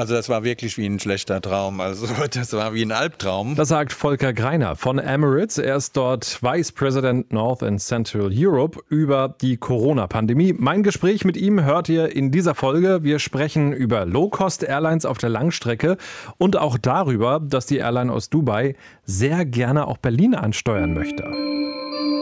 Also 0.00 0.14
das 0.14 0.30
war 0.30 0.44
wirklich 0.44 0.78
wie 0.78 0.86
ein 0.86 0.98
schlechter 0.98 1.42
Traum. 1.42 1.78
Also 1.78 2.06
das 2.32 2.54
war 2.54 2.72
wie 2.72 2.80
ein 2.80 2.90
Albtraum. 2.90 3.54
Das 3.54 3.68
sagt 3.68 3.92
Volker 3.92 4.32
Greiner 4.32 4.74
von 4.74 4.98
Emirates. 4.98 5.58
Er 5.58 5.76
ist 5.76 5.94
dort 5.94 6.42
Vice 6.42 6.72
President 6.72 7.30
North 7.34 7.62
and 7.62 7.82
Central 7.82 8.30
Europe 8.32 8.80
über 8.88 9.34
die 9.42 9.58
Corona-Pandemie. 9.58 10.54
Mein 10.56 10.82
Gespräch 10.82 11.26
mit 11.26 11.36
ihm 11.36 11.62
hört 11.62 11.90
ihr 11.90 12.16
in 12.16 12.30
dieser 12.30 12.54
Folge. 12.54 13.04
Wir 13.04 13.18
sprechen 13.18 13.74
über 13.74 14.06
Low-Cost-Airlines 14.06 15.04
auf 15.04 15.18
der 15.18 15.28
Langstrecke 15.28 15.98
und 16.38 16.56
auch 16.56 16.78
darüber, 16.78 17.38
dass 17.38 17.66
die 17.66 17.76
Airline 17.76 18.10
aus 18.10 18.30
Dubai 18.30 18.76
sehr 19.04 19.44
gerne 19.44 19.86
auch 19.86 19.98
Berlin 19.98 20.34
ansteuern 20.34 20.94
möchte. 20.94 21.49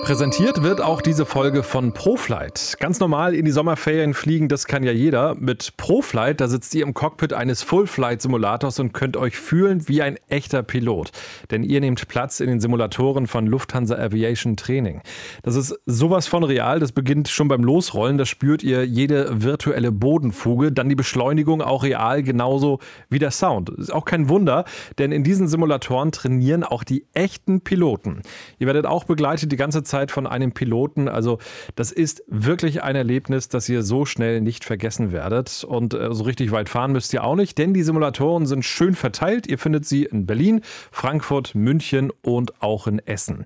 Präsentiert 0.02 0.62
wird 0.62 0.80
auch 0.80 1.02
diese 1.02 1.26
Folge 1.26 1.62
von 1.62 1.92
ProFlight. 1.92 2.76
Ganz 2.80 2.98
normal 2.98 3.34
in 3.34 3.44
die 3.44 3.50
Sommerferien 3.50 4.14
fliegen, 4.14 4.48
das 4.48 4.66
kann 4.66 4.82
ja 4.82 4.92
jeder. 4.92 5.34
Mit 5.34 5.76
ProFlight, 5.76 6.40
da 6.40 6.48
sitzt 6.48 6.74
ihr 6.74 6.82
im 6.82 6.94
Cockpit 6.94 7.34
eines 7.34 7.62
Full-Flight-Simulators 7.62 8.80
und 8.80 8.94
könnt 8.94 9.18
euch 9.18 9.36
fühlen 9.36 9.86
wie 9.86 10.00
ein 10.00 10.16
echter 10.28 10.62
Pilot. 10.62 11.10
Denn 11.50 11.62
ihr 11.62 11.80
nehmt 11.80 12.08
Platz 12.08 12.40
in 12.40 12.48
den 12.48 12.60
Simulatoren 12.60 13.26
von 13.26 13.46
Lufthansa 13.46 13.96
Aviation 13.96 14.56
Training. 14.56 15.02
Das 15.42 15.56
ist 15.56 15.78
sowas 15.84 16.26
von 16.26 16.42
real, 16.42 16.80
das 16.80 16.92
beginnt 16.92 17.28
schon 17.28 17.48
beim 17.48 17.62
Losrollen. 17.62 18.16
Da 18.16 18.24
spürt 18.24 18.62
ihr 18.62 18.86
jede 18.86 19.42
virtuelle 19.42 19.92
Bodenfuge, 19.92 20.72
dann 20.72 20.88
die 20.88 20.94
Beschleunigung 20.94 21.60
auch 21.60 21.82
real, 21.82 22.22
genauso 22.22 22.78
wie 23.10 23.18
der 23.18 23.30
Sound. 23.30 23.68
Ist 23.70 23.92
auch 23.92 24.06
kein 24.06 24.30
Wunder, 24.30 24.64
denn 24.96 25.12
in 25.12 25.22
diesen 25.22 25.48
Simulatoren 25.48 26.12
trainieren 26.12 26.64
auch 26.64 26.82
die 26.82 27.04
echten 27.12 27.60
Piloten. 27.60 28.22
Ihr 28.58 28.66
werdet 28.66 28.86
auch 28.86 29.04
begleitet 29.04 29.52
die 29.52 29.56
ganze 29.56 29.82
Zeit 29.82 29.87
Zeit 29.88 30.10
von 30.10 30.26
einem 30.26 30.52
Piloten. 30.52 31.08
Also 31.08 31.38
das 31.74 31.90
ist 31.90 32.22
wirklich 32.28 32.82
ein 32.82 32.94
Erlebnis, 32.94 33.48
das 33.48 33.68
ihr 33.68 33.82
so 33.82 34.04
schnell 34.04 34.40
nicht 34.40 34.64
vergessen 34.64 35.12
werdet. 35.12 35.64
Und 35.64 35.94
äh, 35.94 36.14
so 36.14 36.24
richtig 36.24 36.52
weit 36.52 36.68
fahren 36.68 36.92
müsst 36.92 37.12
ihr 37.12 37.24
auch 37.24 37.34
nicht, 37.34 37.58
denn 37.58 37.74
die 37.74 37.82
Simulatoren 37.82 38.46
sind 38.46 38.64
schön 38.64 38.94
verteilt. 38.94 39.46
Ihr 39.46 39.58
findet 39.58 39.86
sie 39.86 40.04
in 40.04 40.26
Berlin, 40.26 40.60
Frankfurt, 40.92 41.54
München 41.54 42.12
und 42.22 42.62
auch 42.62 42.86
in 42.86 43.00
Essen. 43.00 43.44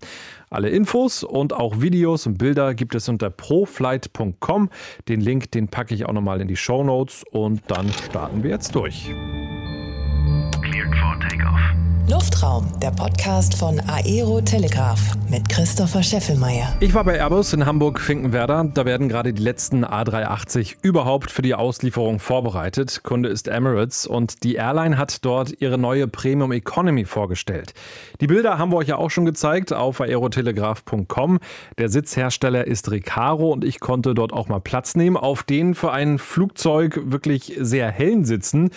Alle 0.51 0.69
Infos 0.69 1.25
und 1.25 1.55
auch 1.55 1.81
Videos 1.81 2.27
und 2.27 2.37
Bilder 2.37 2.75
gibt 2.75 2.95
es 2.95 3.09
unter 3.09 3.31
proflight.com. 3.31 4.69
Den 5.09 5.21
Link, 5.21 5.51
den 5.53 5.69
packe 5.69 5.95
ich 5.95 6.05
auch 6.05 6.13
nochmal 6.13 6.43
in 6.43 6.49
die 6.49 6.57
Show 6.57 6.85
Notes 6.85 7.25
und 7.31 7.63
dann 7.69 7.91
starten 7.93 8.43
wir 8.43 8.51
jetzt 8.51 8.75
durch. 8.75 9.11
Luftraum, 12.13 12.69
der 12.83 12.91
Podcast 12.91 13.55
von 13.55 13.81
Aero 13.89 14.43
Telegraph 14.43 15.15
mit 15.31 15.49
Christopher 15.49 16.03
Scheffelmeier. 16.03 16.77
Ich 16.81 16.93
war 16.93 17.05
bei 17.05 17.17
Airbus 17.17 17.55
in 17.55 17.65
Hamburg-Finkenwerder. 17.65 18.71
Da 18.75 18.85
werden 18.85 19.09
gerade 19.09 19.33
die 19.33 19.43
letzten 19.43 19.83
A380 19.83 20.77
überhaupt 20.83 21.31
für 21.31 21.41
die 21.41 21.55
Auslieferung 21.55 22.19
vorbereitet. 22.19 23.01
Kunde 23.03 23.31
ist 23.31 23.49
Emirates 23.49 24.07
und 24.07 24.45
die 24.45 24.57
Airline 24.57 24.99
hat 24.99 25.25
dort 25.25 25.63
ihre 25.63 25.79
neue 25.79 26.07
Premium 26.07 26.53
Economy 26.53 27.07
vorgestellt. 27.07 27.73
Die 28.21 28.27
Bilder 28.27 28.59
haben 28.59 28.73
wir 28.73 28.77
euch 28.77 28.89
ja 28.89 28.99
auch 28.99 29.11
schon 29.11 29.25
gezeigt 29.25 29.73
auf 29.73 30.03
aerotelegraph.com. 30.03 31.39
Der 31.79 31.89
Sitzhersteller 31.89 32.67
ist 32.67 32.91
Recaro 32.91 33.53
und 33.53 33.65
ich 33.65 33.81
konnte 33.81 34.13
dort 34.13 34.35
auch 34.35 34.49
mal 34.49 34.61
Platz 34.61 34.97
nehmen 34.97 35.17
auf 35.17 35.45
den 35.45 35.75
für 35.75 35.93
ein 35.93 36.19
Flugzeug 36.19 37.01
wirklich 37.07 37.57
sehr 37.59 37.91
hellen 37.91 38.27
Sitzen. 38.27 38.71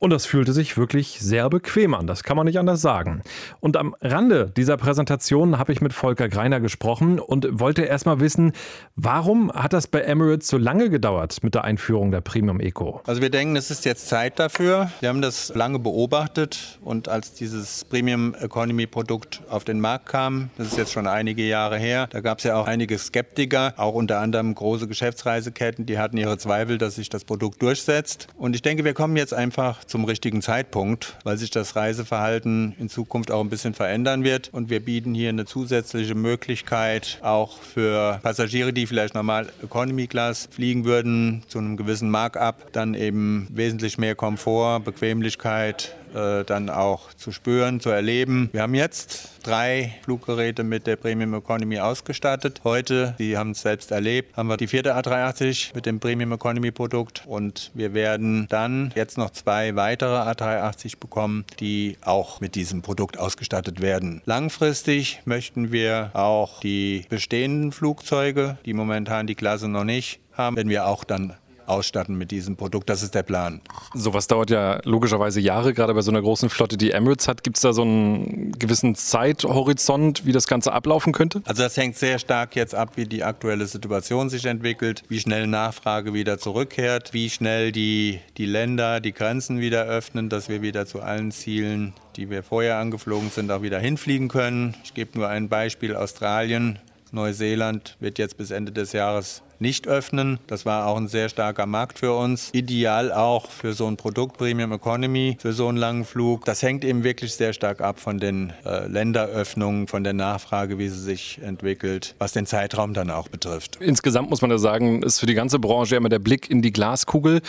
Und 0.00 0.10
das 0.10 0.26
fühlte 0.26 0.52
sich 0.52 0.76
wirklich 0.76 1.18
sehr 1.18 1.50
bequem 1.50 1.92
an, 1.92 2.06
das 2.06 2.22
kann 2.22 2.36
man 2.36 2.46
nicht 2.46 2.60
anders 2.60 2.80
sagen. 2.80 3.20
Und 3.58 3.76
am 3.76 3.96
Rande 4.00 4.52
dieser 4.56 4.76
Präsentation 4.76 5.58
habe 5.58 5.72
ich 5.72 5.80
mit 5.80 5.92
Volker 5.92 6.28
Greiner 6.28 6.60
gesprochen 6.60 7.18
und 7.18 7.48
wollte 7.58 7.82
erstmal 7.82 8.20
wissen, 8.20 8.52
warum 8.94 9.50
hat 9.52 9.72
das 9.72 9.88
bei 9.88 10.02
Emirates 10.02 10.46
so 10.46 10.56
lange 10.56 10.88
gedauert 10.88 11.42
mit 11.42 11.56
der 11.56 11.64
Einführung 11.64 12.12
der 12.12 12.20
Premium 12.20 12.60
Eco? 12.60 13.00
Also 13.08 13.20
wir 13.20 13.30
denken, 13.30 13.56
es 13.56 13.72
ist 13.72 13.84
jetzt 13.84 14.08
Zeit 14.08 14.38
dafür. 14.38 14.92
Wir 15.00 15.08
haben 15.08 15.20
das 15.20 15.52
lange 15.56 15.80
beobachtet 15.80 16.78
und 16.84 17.08
als 17.08 17.34
dieses 17.34 17.84
Premium 17.84 18.36
Economy 18.36 18.86
Produkt 18.86 19.42
auf 19.50 19.64
den 19.64 19.80
Markt 19.80 20.06
kam, 20.06 20.50
das 20.58 20.68
ist 20.68 20.78
jetzt 20.78 20.92
schon 20.92 21.08
einige 21.08 21.42
Jahre 21.42 21.76
her, 21.76 22.06
da 22.06 22.20
gab 22.20 22.38
es 22.38 22.44
ja 22.44 22.54
auch 22.54 22.68
einige 22.68 22.96
Skeptiker, 22.98 23.74
auch 23.76 23.94
unter 23.94 24.20
anderem 24.20 24.54
große 24.54 24.86
Geschäftsreiseketten, 24.86 25.86
die 25.86 25.98
hatten 25.98 26.18
ihre 26.18 26.38
Zweifel, 26.38 26.78
dass 26.78 26.94
sich 26.94 27.08
das 27.08 27.24
Produkt 27.24 27.60
durchsetzt. 27.62 28.28
Und 28.36 28.54
ich 28.54 28.62
denke, 28.62 28.84
wir 28.84 28.94
kommen 28.94 29.16
jetzt 29.16 29.34
einfach 29.34 29.87
zum 29.88 30.04
richtigen 30.04 30.42
Zeitpunkt, 30.42 31.16
weil 31.24 31.36
sich 31.36 31.50
das 31.50 31.74
Reiseverhalten 31.74 32.74
in 32.78 32.88
Zukunft 32.88 33.30
auch 33.30 33.40
ein 33.40 33.50
bisschen 33.50 33.74
verändern 33.74 34.24
wird. 34.24 34.50
Und 34.52 34.70
wir 34.70 34.80
bieten 34.80 35.14
hier 35.14 35.30
eine 35.30 35.44
zusätzliche 35.44 36.14
Möglichkeit 36.14 37.18
auch 37.22 37.60
für 37.62 38.20
Passagiere, 38.22 38.72
die 38.72 38.86
vielleicht 38.86 39.14
normal 39.14 39.48
Economy 39.62 40.06
Class 40.06 40.48
fliegen 40.50 40.84
würden, 40.84 41.42
zu 41.48 41.58
einem 41.58 41.76
gewissen 41.76 42.10
Markup, 42.10 42.72
dann 42.72 42.94
eben 42.94 43.48
wesentlich 43.50 43.98
mehr 43.98 44.14
Komfort, 44.14 44.80
Bequemlichkeit, 44.84 45.96
äh, 46.14 46.44
dann 46.44 46.70
auch 46.70 47.12
zu 47.14 47.32
spüren, 47.32 47.80
zu 47.80 47.90
erleben. 47.90 48.48
Wir 48.52 48.62
haben 48.62 48.74
jetzt 48.74 49.30
drei 49.42 49.94
Fluggeräte 50.02 50.64
mit 50.64 50.86
der 50.86 50.96
Premium 50.96 51.34
Economy 51.34 51.78
ausgestattet. 51.78 52.60
Heute, 52.64 53.14
Sie 53.18 53.36
haben 53.36 53.52
es 53.52 53.62
selbst 53.62 53.90
erlebt, 53.90 54.36
haben 54.36 54.48
wir 54.48 54.56
die 54.56 54.66
vierte 54.66 54.96
A380 54.96 55.74
mit 55.74 55.86
dem 55.86 56.00
Premium 56.00 56.32
Economy 56.32 56.70
Produkt 56.70 57.24
und 57.26 57.70
wir 57.74 57.94
werden 57.94 58.46
dann 58.48 58.92
jetzt 58.94 59.18
noch 59.18 59.30
zwei 59.30 59.76
weitere 59.76 60.16
A380 60.16 60.98
bekommen, 60.98 61.44
die 61.60 61.96
auch 62.02 62.40
mit 62.40 62.54
diesem 62.54 62.82
Produkt 62.82 63.18
ausgestattet 63.18 63.80
werden. 63.80 64.22
Langfristig 64.24 65.20
möchten 65.24 65.72
wir 65.72 66.10
auch 66.14 66.60
die 66.60 67.06
bestehenden 67.08 67.72
Flugzeuge, 67.72 68.58
die 68.64 68.74
momentan 68.74 69.26
die 69.26 69.34
Klasse 69.34 69.68
noch 69.68 69.84
nicht 69.84 70.20
haben, 70.32 70.56
wenn 70.56 70.68
wir 70.68 70.86
auch 70.86 71.04
dann 71.04 71.34
ausstatten 71.68 72.16
mit 72.16 72.30
diesem 72.30 72.56
Produkt. 72.56 72.88
Das 72.90 73.02
ist 73.02 73.14
der 73.14 73.22
Plan. 73.22 73.60
Sowas 73.94 74.26
dauert 74.26 74.50
ja 74.50 74.80
logischerweise 74.84 75.40
Jahre, 75.40 75.74
gerade 75.74 75.94
bei 75.94 76.02
so 76.02 76.10
einer 76.10 76.22
großen 76.22 76.50
Flotte, 76.50 76.76
die 76.76 76.92
Emirates 76.92 77.28
hat. 77.28 77.44
Gibt 77.44 77.56
es 77.56 77.62
da 77.62 77.72
so 77.72 77.82
einen 77.82 78.52
gewissen 78.52 78.94
Zeithorizont, 78.94 80.24
wie 80.26 80.32
das 80.32 80.46
Ganze 80.46 80.72
ablaufen 80.72 81.12
könnte? 81.12 81.42
Also 81.44 81.62
das 81.62 81.76
hängt 81.76 81.96
sehr 81.96 82.18
stark 82.18 82.56
jetzt 82.56 82.74
ab, 82.74 82.92
wie 82.96 83.06
die 83.06 83.24
aktuelle 83.24 83.66
Situation 83.66 84.30
sich 84.30 84.44
entwickelt, 84.44 85.02
wie 85.08 85.20
schnell 85.20 85.46
Nachfrage 85.46 86.12
wieder 86.12 86.38
zurückkehrt, 86.38 87.12
wie 87.12 87.30
schnell 87.30 87.72
die, 87.72 88.20
die 88.36 88.46
Länder 88.46 89.00
die 89.00 89.12
Grenzen 89.12 89.60
wieder 89.60 89.84
öffnen, 89.84 90.28
dass 90.28 90.48
wir 90.48 90.62
wieder 90.62 90.86
zu 90.86 91.00
allen 91.00 91.30
Zielen 91.30 91.94
die 92.18 92.30
wir 92.30 92.42
vorher 92.42 92.78
angeflogen 92.78 93.30
sind, 93.30 93.50
auch 93.52 93.62
wieder 93.62 93.78
hinfliegen 93.78 94.26
können. 94.26 94.74
Ich 94.82 94.92
gebe 94.92 95.16
nur 95.16 95.28
ein 95.28 95.48
Beispiel. 95.48 95.94
Australien, 95.94 96.80
Neuseeland 97.12 97.96
wird 98.00 98.18
jetzt 98.18 98.36
bis 98.36 98.50
Ende 98.50 98.72
des 98.72 98.92
Jahres 98.92 99.42
nicht 99.60 99.88
öffnen. 99.88 100.38
Das 100.46 100.66
war 100.66 100.86
auch 100.86 100.96
ein 100.96 101.08
sehr 101.08 101.28
starker 101.28 101.66
Markt 101.66 101.98
für 101.98 102.16
uns. 102.16 102.50
Ideal 102.52 103.12
auch 103.12 103.50
für 103.50 103.72
so 103.72 103.86
ein 103.86 103.96
Produkt 103.96 104.38
Premium 104.38 104.72
Economy, 104.72 105.36
für 105.40 105.52
so 105.52 105.68
einen 105.68 105.78
langen 105.78 106.04
Flug. 106.04 106.44
Das 106.44 106.62
hängt 106.62 106.84
eben 106.84 107.04
wirklich 107.04 107.34
sehr 107.34 107.52
stark 107.52 107.80
ab 107.80 107.98
von 108.00 108.18
den 108.18 108.52
äh, 108.64 108.86
Länderöffnungen, 108.86 109.88
von 109.88 110.04
der 110.04 110.12
Nachfrage, 110.12 110.78
wie 110.78 110.88
sie 110.88 111.00
sich 111.00 111.40
entwickelt, 111.42 112.14
was 112.18 112.32
den 112.32 112.46
Zeitraum 112.46 112.94
dann 112.94 113.10
auch 113.10 113.28
betrifft. 113.28 113.78
Insgesamt 113.80 114.30
muss 114.30 114.42
man 114.42 114.50
ja 114.50 114.58
sagen, 114.58 115.02
ist 115.02 115.20
für 115.20 115.26
die 115.26 115.34
ganze 115.34 115.58
Branche 115.58 115.96
immer 115.96 116.08
der 116.08 116.18
Blick 116.18 116.50
in 116.50 116.62
die 116.62 116.72
Glaskugel. 116.72 117.40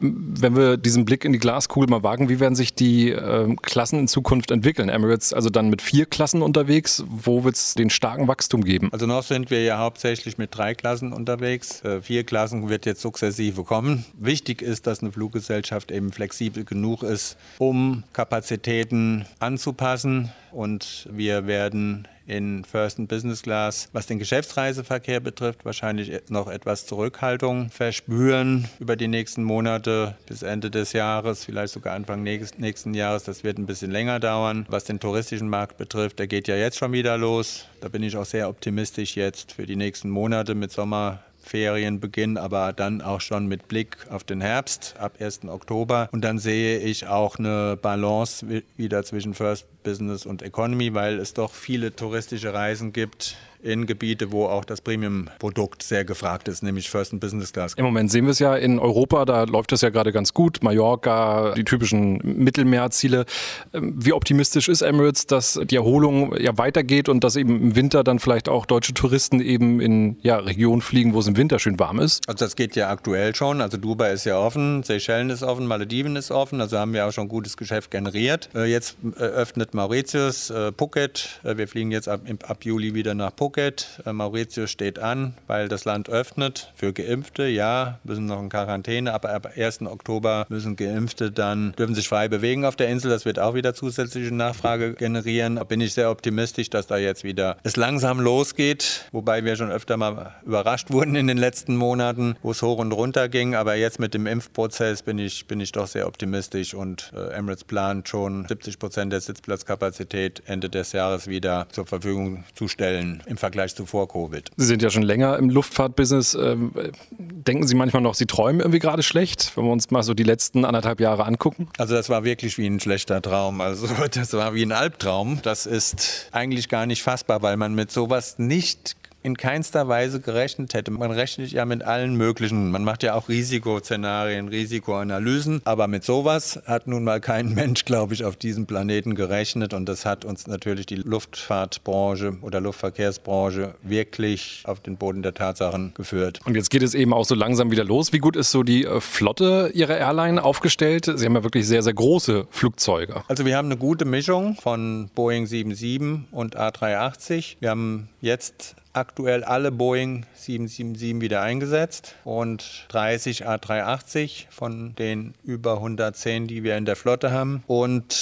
Wenn 0.00 0.56
wir 0.56 0.76
diesen 0.76 1.04
Blick 1.04 1.24
in 1.24 1.32
die 1.32 1.38
Glaskugel 1.38 1.88
mal 1.88 2.02
wagen, 2.02 2.28
wie 2.28 2.38
werden 2.38 2.54
sich 2.54 2.74
die 2.74 3.10
äh, 3.10 3.54
Klassen 3.62 3.98
in 3.98 4.08
Zukunft 4.08 4.50
entwickeln? 4.50 4.88
Emirates 4.88 5.32
also 5.32 5.50
dann 5.50 5.70
mit 5.70 5.82
vier 5.82 6.06
Klassen 6.06 6.40
unterwegs. 6.42 7.04
Wo 7.08 7.44
wird 7.44 7.56
es 7.56 7.74
den 7.74 7.90
starken 7.90 8.28
Wachstum 8.28 8.64
geben? 8.64 8.90
Also 8.92 9.06
noch 9.06 9.22
sind 9.22 9.50
wir 9.50 9.62
ja 9.64 9.78
hauptsächlich 9.78 10.38
mit 10.38 10.56
drei 10.56 10.74
Klassen 10.74 11.12
unterwegs. 11.12 11.82
Äh, 11.84 12.00
vier 12.00 12.24
Klassen 12.24 12.68
wird 12.68 12.86
jetzt 12.86 13.00
sukzessive 13.00 13.64
kommen. 13.64 14.04
Wichtig 14.18 14.62
ist, 14.62 14.86
dass 14.86 15.00
eine 15.00 15.10
Fluggesellschaft 15.10 15.90
eben 15.90 16.12
flexibel 16.12 16.64
genug 16.64 17.02
ist, 17.02 17.36
um 17.58 18.04
Kapazitäten 18.12 19.26
anzupassen. 19.40 20.30
Und 20.52 21.08
wir 21.10 21.46
werden 21.46 22.08
in 22.26 22.64
First 22.64 22.98
und 22.98 23.08
Business 23.08 23.42
Class, 23.42 23.88
was 23.92 24.06
den 24.06 24.18
Geschäftsreiseverkehr 24.18 25.20
betrifft, 25.20 25.64
wahrscheinlich 25.64 26.12
noch 26.28 26.48
etwas 26.48 26.86
Zurückhaltung 26.86 27.70
verspüren 27.70 28.68
über 28.78 28.96
die 28.96 29.08
nächsten 29.08 29.42
Monate 29.42 30.14
bis 30.26 30.42
Ende 30.42 30.70
des 30.70 30.92
Jahres, 30.92 31.46
vielleicht 31.46 31.72
sogar 31.72 31.94
Anfang 31.94 32.22
nächsten 32.22 32.94
Jahres. 32.94 33.24
Das 33.24 33.44
wird 33.44 33.58
ein 33.58 33.66
bisschen 33.66 33.90
länger 33.90 34.20
dauern. 34.20 34.66
Was 34.68 34.84
den 34.84 35.00
touristischen 35.00 35.48
Markt 35.48 35.78
betrifft, 35.78 36.18
der 36.18 36.26
geht 36.26 36.48
ja 36.48 36.56
jetzt 36.56 36.76
schon 36.76 36.92
wieder 36.92 37.16
los. 37.16 37.66
Da 37.80 37.88
bin 37.88 38.02
ich 38.02 38.16
auch 38.16 38.26
sehr 38.26 38.48
optimistisch 38.48 39.16
jetzt 39.16 39.52
für 39.52 39.64
die 39.64 39.76
nächsten 39.76 40.10
Monate 40.10 40.54
mit 40.54 40.70
Sommer 40.70 41.20
Ferienbeginn, 41.40 42.36
aber 42.36 42.74
dann 42.74 43.00
auch 43.00 43.22
schon 43.22 43.46
mit 43.46 43.68
Blick 43.68 43.96
auf 44.10 44.22
den 44.22 44.42
Herbst 44.42 44.96
ab 44.98 45.14
1. 45.18 45.46
Oktober. 45.46 46.10
Und 46.12 46.22
dann 46.22 46.38
sehe 46.38 46.78
ich 46.78 47.06
auch 47.06 47.38
eine 47.38 47.78
Balance 47.80 48.44
wieder 48.76 49.02
zwischen 49.02 49.32
First 49.32 49.66
Business 49.88 50.26
und 50.26 50.42
Economy, 50.42 50.92
weil 50.92 51.18
es 51.18 51.32
doch 51.32 51.54
viele 51.54 51.96
touristische 51.96 52.52
Reisen 52.52 52.92
gibt 52.92 53.38
in 53.62 53.86
Gebiete, 53.86 54.30
wo 54.32 54.46
auch 54.46 54.64
das 54.64 54.80
Premium-Produkt 54.80 55.82
sehr 55.82 56.04
gefragt 56.04 56.48
ist, 56.48 56.62
nämlich 56.62 56.90
First 56.90 57.12
and 57.12 57.20
Business 57.20 57.52
Class. 57.52 57.74
Im 57.74 57.84
Moment 57.84 58.10
sehen 58.10 58.24
wir 58.24 58.30
es 58.30 58.38
ja 58.38 58.54
in 58.56 58.78
Europa, 58.78 59.24
da 59.24 59.44
läuft 59.44 59.72
es 59.72 59.80
ja 59.80 59.90
gerade 59.90 60.12
ganz 60.12 60.32
gut. 60.32 60.62
Mallorca, 60.62 61.54
die 61.54 61.64
typischen 61.64 62.20
Mittelmeerziele. 62.22 63.24
Ähm, 63.72 63.94
wie 63.96 64.12
optimistisch 64.12 64.68
ist 64.68 64.82
Emirates, 64.82 65.26
dass 65.26 65.60
die 65.64 65.76
Erholung 65.76 66.36
ja 66.38 66.56
weitergeht 66.56 67.08
und 67.08 67.24
dass 67.24 67.36
eben 67.36 67.60
im 67.60 67.76
Winter 67.76 68.04
dann 68.04 68.18
vielleicht 68.18 68.48
auch 68.48 68.66
deutsche 68.66 68.94
Touristen 68.94 69.40
eben 69.40 69.80
in 69.80 70.18
ja, 70.22 70.36
Regionen 70.36 70.82
fliegen, 70.82 71.14
wo 71.14 71.20
es 71.20 71.26
im 71.26 71.36
Winter 71.36 71.58
schön 71.58 71.78
warm 71.78 71.98
ist? 71.98 72.28
Also 72.28 72.44
das 72.44 72.54
geht 72.54 72.76
ja 72.76 72.90
aktuell 72.90 73.34
schon. 73.34 73.60
Also 73.60 73.76
Dubai 73.76 74.12
ist 74.12 74.24
ja 74.24 74.38
offen, 74.38 74.82
Seychellen 74.82 75.30
ist 75.30 75.42
offen, 75.42 75.66
Malediven 75.66 76.16
ist 76.16 76.30
offen. 76.30 76.60
Also 76.60 76.78
haben 76.78 76.92
wir 76.92 77.06
auch 77.06 77.12
schon 77.12 77.28
gutes 77.28 77.56
Geschäft 77.56 77.90
generiert. 77.90 78.50
Äh, 78.54 78.66
jetzt 78.66 78.96
äh, 79.16 79.22
öffnet 79.22 79.74
Mauritius, 79.78 80.50
äh, 80.50 80.72
Phuket. 80.76 81.40
Wir 81.44 81.68
fliegen 81.68 81.92
jetzt 81.92 82.08
ab, 82.08 82.22
ab 82.48 82.64
Juli 82.64 82.94
wieder 82.94 83.14
nach 83.14 83.30
Phuket. 83.36 84.02
Mauritius 84.10 84.72
steht 84.72 84.98
an, 84.98 85.34
weil 85.46 85.68
das 85.68 85.84
Land 85.84 86.08
öffnet. 86.08 86.72
Für 86.74 86.92
Geimpfte, 86.92 87.46
ja, 87.46 88.00
müssen 88.02 88.26
noch 88.26 88.40
in 88.40 88.48
Quarantäne, 88.48 89.14
aber 89.14 89.32
ab 89.32 89.52
1. 89.56 89.82
Oktober 89.82 90.46
müssen 90.48 90.74
Geimpfte 90.74 91.30
dann, 91.30 91.74
dürfen 91.78 91.94
sich 91.94 92.08
frei 92.08 92.26
bewegen 92.26 92.64
auf 92.64 92.74
der 92.74 92.88
Insel. 92.88 93.08
Das 93.08 93.24
wird 93.24 93.38
auch 93.38 93.54
wieder 93.54 93.72
zusätzliche 93.72 94.34
Nachfrage 94.34 94.94
generieren. 94.94 95.54
Da 95.56 95.64
bin 95.64 95.80
ich 95.80 95.94
sehr 95.94 96.10
optimistisch, 96.10 96.70
dass 96.70 96.88
da 96.88 96.96
jetzt 96.96 97.22
wieder 97.22 97.56
es 97.62 97.76
langsam 97.76 98.18
losgeht. 98.18 99.06
Wobei 99.12 99.44
wir 99.44 99.54
schon 99.54 99.70
öfter 99.70 99.96
mal 99.96 100.34
überrascht 100.44 100.90
wurden 100.90 101.14
in 101.14 101.28
den 101.28 101.38
letzten 101.38 101.76
Monaten, 101.76 102.36
wo 102.42 102.50
es 102.50 102.62
hoch 102.62 102.78
und 102.78 102.90
runter 102.90 103.28
ging. 103.28 103.54
Aber 103.54 103.76
jetzt 103.76 104.00
mit 104.00 104.12
dem 104.12 104.26
Impfprozess 104.26 105.02
bin 105.02 105.20
ich, 105.20 105.46
bin 105.46 105.60
ich 105.60 105.70
doch 105.70 105.86
sehr 105.86 106.08
optimistisch 106.08 106.74
und 106.74 107.12
äh, 107.14 107.32
Emirates 107.34 107.62
plant 107.62 108.08
schon 108.08 108.44
70 108.48 108.80
Prozent 108.80 109.12
der 109.12 109.20
Sitzplatzkapazität 109.58 110.42
Ende 110.46 110.70
des 110.70 110.92
Jahres 110.92 111.26
wieder 111.26 111.66
zur 111.70 111.86
Verfügung 111.86 112.44
zu 112.54 112.68
stellen 112.68 113.22
im 113.26 113.36
Vergleich 113.36 113.74
zu 113.74 113.86
vor 113.86 114.08
Covid. 114.08 114.50
Sie 114.56 114.66
sind 114.66 114.82
ja 114.82 114.90
schon 114.90 115.02
länger 115.02 115.36
im 115.36 115.50
Luftfahrtbusiness. 115.50 116.34
Ähm, 116.34 116.72
denken 117.18 117.66
Sie 117.66 117.74
manchmal 117.74 118.02
noch, 118.02 118.14
Sie 118.14 118.26
träumen 118.26 118.60
irgendwie 118.60 118.78
gerade 118.78 119.02
schlecht, 119.02 119.56
wenn 119.56 119.64
wir 119.64 119.72
uns 119.72 119.90
mal 119.90 120.02
so 120.02 120.14
die 120.14 120.22
letzten 120.22 120.64
anderthalb 120.64 121.00
Jahre 121.00 121.24
angucken? 121.26 121.68
Also 121.78 121.94
das 121.94 122.08
war 122.08 122.24
wirklich 122.24 122.58
wie 122.58 122.66
ein 122.66 122.80
schlechter 122.80 123.20
Traum. 123.20 123.60
Also 123.60 123.88
das 124.10 124.32
war 124.32 124.54
wie 124.54 124.62
ein 124.62 124.72
Albtraum. 124.72 125.40
Das 125.42 125.66
ist 125.66 126.28
eigentlich 126.32 126.68
gar 126.68 126.86
nicht 126.86 127.02
fassbar, 127.02 127.42
weil 127.42 127.56
man 127.56 127.74
mit 127.74 127.90
sowas 127.90 128.38
nicht 128.38 128.96
in 129.22 129.36
keinster 129.36 129.88
Weise 129.88 130.20
gerechnet 130.20 130.74
hätte. 130.74 130.90
Man 130.90 131.10
rechnet 131.10 131.50
ja 131.50 131.64
mit 131.64 131.82
allen 131.82 132.14
möglichen. 132.14 132.70
Man 132.70 132.84
macht 132.84 133.02
ja 133.02 133.14
auch 133.14 133.28
Risikoszenarien, 133.28 134.48
Risikoanalysen. 134.48 135.60
Aber 135.64 135.88
mit 135.88 136.04
sowas 136.04 136.60
hat 136.66 136.86
nun 136.86 137.04
mal 137.04 137.20
kein 137.20 137.54
Mensch, 137.54 137.84
glaube 137.84 138.14
ich, 138.14 138.24
auf 138.24 138.36
diesem 138.36 138.66
Planeten 138.66 139.14
gerechnet. 139.14 139.74
Und 139.74 139.86
das 139.86 140.06
hat 140.06 140.24
uns 140.24 140.46
natürlich 140.46 140.86
die 140.86 140.96
Luftfahrtbranche 140.96 142.38
oder 142.42 142.60
Luftverkehrsbranche 142.60 143.74
wirklich 143.82 144.62
auf 144.64 144.80
den 144.80 144.96
Boden 144.96 145.22
der 145.22 145.34
Tatsachen 145.34 145.94
geführt. 145.94 146.40
Und 146.44 146.54
jetzt 146.54 146.70
geht 146.70 146.82
es 146.82 146.94
eben 146.94 147.12
auch 147.12 147.24
so 147.24 147.34
langsam 147.34 147.70
wieder 147.70 147.84
los. 147.84 148.12
Wie 148.12 148.18
gut 148.18 148.36
ist 148.36 148.50
so 148.50 148.62
die 148.62 148.84
äh, 148.84 149.00
Flotte 149.00 149.70
Ihrer 149.74 149.98
Airline 149.98 150.42
aufgestellt? 150.42 151.06
Sie 151.12 151.24
haben 151.24 151.34
ja 151.34 151.42
wirklich 151.42 151.66
sehr, 151.66 151.82
sehr 151.82 151.94
große 151.94 152.46
Flugzeuge. 152.50 153.22
Also 153.28 153.44
wir 153.44 153.56
haben 153.56 153.66
eine 153.66 153.76
gute 153.76 154.04
Mischung 154.04 154.56
von 154.56 155.10
Boeing 155.14 155.46
77 155.46 156.28
und 156.30 156.56
A380. 156.56 157.56
Wir 157.60 157.70
haben 157.70 158.08
jetzt 158.20 158.76
aktuell 158.92 159.44
alle 159.44 159.70
Boeing 159.70 160.26
777 160.34 161.20
wieder 161.20 161.42
eingesetzt 161.42 162.14
und 162.24 162.86
30 162.88 163.46
A380 163.46 164.46
von 164.50 164.94
den 164.96 165.34
über 165.44 165.74
110, 165.74 166.46
die 166.46 166.62
wir 166.62 166.76
in 166.76 166.84
der 166.84 166.96
Flotte 166.96 167.30
haben. 167.30 167.62
Und 167.66 168.14